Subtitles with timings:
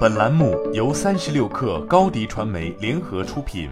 [0.00, 3.70] 本栏目由三十六氪高低传媒联合出品。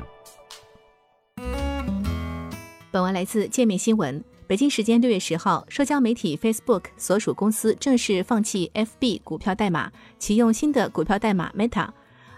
[2.91, 4.23] 本文来自界面新闻。
[4.47, 11.89] 北京时间六月十号，社交媒体 Facebook 所属公司正式放弃 FB 股票代码，启用新的股票代码 Meta。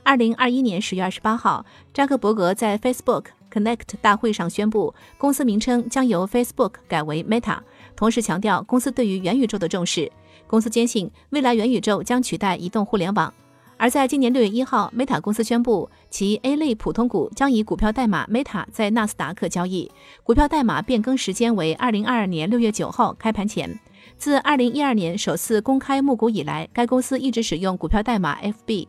[0.03, 1.65] 二零二一年十月二十八号，
[1.95, 7.59] 扎克伯格在 Facebook Connect 大会上宣布，公司名称将由 Facebook 改为 Meta，
[7.95, 10.11] 同时强调公司对于元宇宙的重视。
[10.49, 13.33] 公司坚信，未来元宇宙将取代移动互联网。
[13.83, 19.91] 而在今年六月一号，Meta 公司宣布，其 A 类普通股将以股票代码 Meta 在纳斯达克交易，
[20.23, 23.81] 股票代码变更时间为二零二二年六月九号开盘前。
[24.19, 28.87] 自二零一二年首次公开募股以来，该公司一直使用股票代码 FB。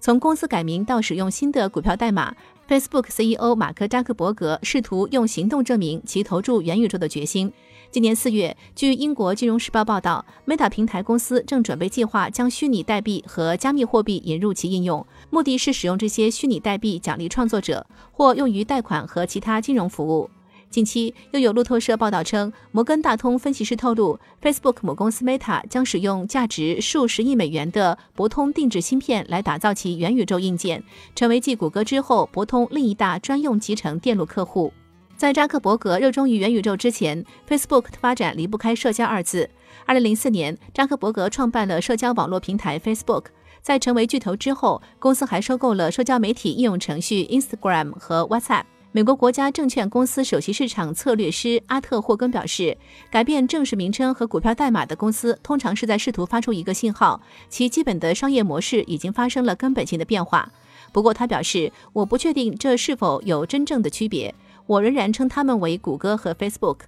[0.00, 2.34] 从公司改名到使用新的股票代码
[2.68, 7.52] ，Facebook CEO 马克扎克伯格试图用行动证明其投注元宇宙的决心。
[7.90, 20.30] 今年四月，据英国金融时报报道，Meta 平台公司正准备计划将虚拟代币和加密货币引入其应用，目的是使用这些虚拟代币奖励创作者，或用于贷款和其他金融服务。
[20.70, 34.72] 近期又有路透社报道称，摩根大通分析师透露，Facebook 母公司 Meta 将使用价值数十亿美元的博通定制芯片来打造其元宇宙硬件，成为继谷歌之后博通另一大专用集成电路客户。
[35.16, 39.48] 在扎克伯格热衷于元宇宙之前，Facebook 的发展离不开社交二字。
[39.86, 43.24] 二零零四年，扎克伯格创办了社交网络平台 Facebook。
[43.62, 48.64] 在成为巨头之后，公司还收购了社交媒体应用程序 Instagram 和 WhatsApp。
[48.98, 52.76] 美国国家证券公司首席市场策略师阿特霍根表示，
[53.12, 60.50] 改变正式名称和股票代码的公司，通常是在试图发出一个信号，其基本的商业模式已经发生了根本性的变化。
[60.90, 64.34] 不过，他表示，我不确定这是否有真正的区别。
[64.66, 66.78] 我仍然称他们为谷歌和 Facebook。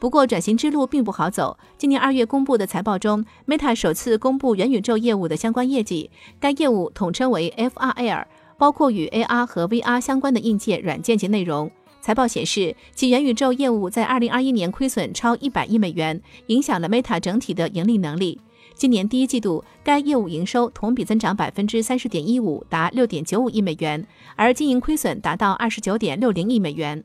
[0.00, 1.56] 不过，转型之路并不好走。
[1.78, 6.10] 今年二月公布的财报中，Meta 首次公布元宇宙业务的相关业绩，
[6.40, 8.24] 该业务统称为 FRL，
[8.62, 11.68] 包括与 AR 和 VR 相关的硬件、软件及内容。
[12.00, 18.40] 财报显示，其元宇宙业务在2021年亏损超100亿美元，影响了 Meta 整体的盈利能力。
[18.74, 24.06] 今年第一季度，该业务营收同比增长百分之三十点一五，达六点九五亿美元，
[24.36, 27.02] 而经营亏损达到二十九点六零亿美元。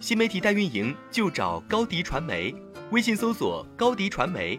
[0.00, 2.52] 新媒体代运营就找高迪传媒，
[2.90, 4.58] 微信搜索高迪传媒，